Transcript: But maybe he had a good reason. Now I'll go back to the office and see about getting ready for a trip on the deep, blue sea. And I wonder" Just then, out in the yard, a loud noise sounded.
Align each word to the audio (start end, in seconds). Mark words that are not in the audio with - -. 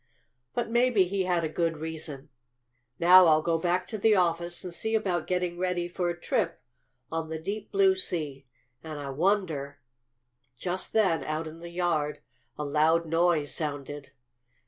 But 0.55 0.71
maybe 0.71 1.03
he 1.03 1.25
had 1.25 1.43
a 1.43 1.47
good 1.47 1.77
reason. 1.77 2.29
Now 2.97 3.27
I'll 3.27 3.43
go 3.43 3.59
back 3.59 3.85
to 3.89 3.99
the 3.99 4.15
office 4.15 4.63
and 4.63 4.73
see 4.73 4.95
about 4.95 5.27
getting 5.27 5.59
ready 5.59 5.87
for 5.87 6.09
a 6.09 6.19
trip 6.19 6.59
on 7.11 7.29
the 7.29 7.37
deep, 7.37 7.71
blue 7.71 7.95
sea. 7.95 8.47
And 8.83 8.97
I 8.99 9.11
wonder" 9.11 9.77
Just 10.57 10.93
then, 10.93 11.23
out 11.23 11.47
in 11.47 11.59
the 11.59 11.69
yard, 11.69 12.17
a 12.57 12.63
loud 12.65 13.05
noise 13.05 13.53
sounded. 13.53 14.09